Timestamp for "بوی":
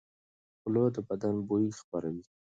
1.47-1.65